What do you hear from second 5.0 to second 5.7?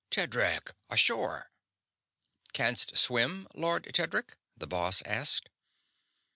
asked.